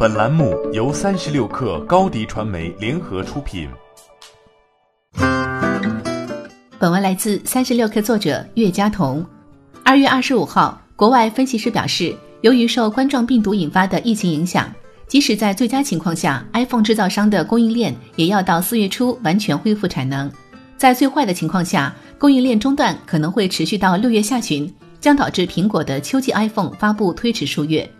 [0.00, 3.68] 本栏目由三十六氪高低传媒联合出品。
[6.78, 9.26] 本文来自三十六氪作者岳佳彤。
[9.84, 14.72] 二月二十五号，国外分析师表示，由于受冠状病毒引发的疫情影响，
[15.08, 20.30] 即使在最佳情况下，iPhone 制造商的供应链也要到四月初完全恢复产能。
[20.76, 27.90] 在最坏的情况下，供应链中断可能会持续到六月下旬，将导致苹果的秋季 iPhone 发布推迟数月。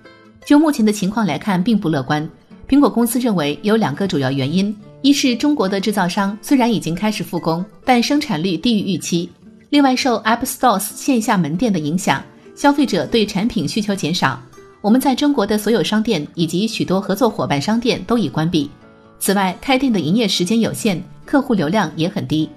[0.48, 2.26] 就目前的情况来看，并不乐观。
[2.66, 9.28] 苹果公司认为有两个主要原因：一是中国的制造商虽然已经开始复工，但生产率低于预期；
[9.68, 14.40] 另外，受 App Store 线下门店的影响，消费者对产品需求减少。
[14.80, 18.70] 我们在中国的所有商店以及许多合作伙伴商店都已关闭。
[19.18, 22.48] 此外，开店的营业时间有限，客户流量也很低。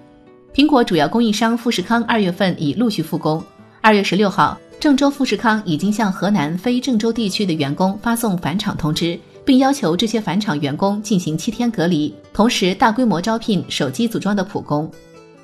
[0.55, 3.43] 苹果主要供应商富士康二月份已陆续复工。
[3.81, 4.57] 二月十六号。
[4.81, 14.89] 郑州富士康已经向河南非郑州地区的员工发送返厂通知，并要求这些返厂员工进行七天隔离，同时大规模招聘手机组装的普工。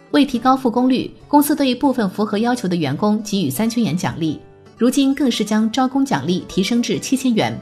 [0.09, 4.39] 为提高复工率，公司对部分符合要求的员工给予三千元奖励，
[4.75, 7.55] 如今更是将招工奖励提升至七千元。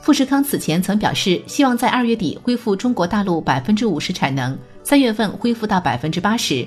[0.00, 6.64] 富士康此前曾表示，希望在二月底恢复中国大陆百分之五十产能，三月份恢复到百分之八十。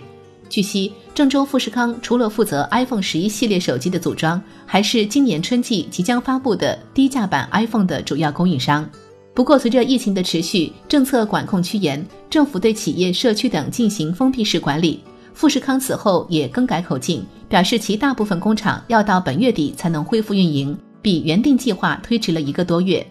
[0.49, 8.89] 据悉，郑州富士康除了负责 iPhone 十一系列手机的组装，还是今年春季即将发布的低价版 iPhone 的主要供应商。
[9.35, 15.01] 不过，随着疫情的持续，政策管控趋严，政府对企业、社区等进行封闭式管理。
[15.33, 23.05] 富士康此后也更改口径，表示其大部分工厂要到本月底才能恢复运营，比原定计划推迟了一个多月。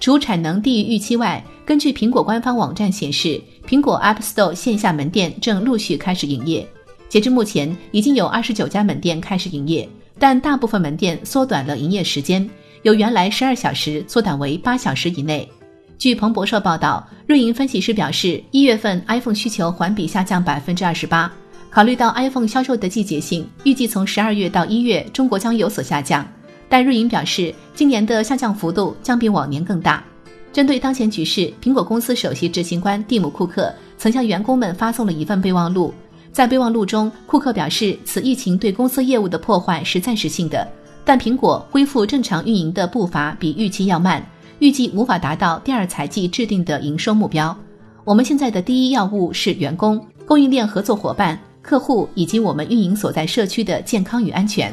[0.00, 6.66] 除产能低于预期外，根据苹果官方网站显示，苹果 App Store 线下门店正陆续开始营业。
[7.08, 12.48] 截至目前，已经有二十九家门店开始营业，但大部分门店缩短了营业时间，
[12.82, 15.48] 由原来十二小时缩短为八小时以内。
[15.96, 21.32] 据彭博社报道，瑞银分析师表示，一月份 iPhone 需求环比下降百分之二十八。
[21.70, 26.26] 考虑到 iPhone 销售的季节性，预计从十二月到一月，中国将有所下降。
[26.68, 30.04] 但瑞银表示，今年的下降幅度将比往年更大。
[30.54, 35.92] 针对当前局势，苹果公司首席执行官蒂姆·库克曾向员工们发送了一份备忘录。
[36.30, 40.64] 在备忘录中，库克表示，此疫情对公司业务的破坏是暂时性的，
[41.04, 44.24] 但苹果恢复正常运营的步伐比预期要慢，
[44.60, 47.56] 预计无法达到第二财季制定的营收目标。
[48.04, 54.72] 我们现在的第一要务是员工、供应链合作伙伴、客户以及我们运营所在社区的健康与安全。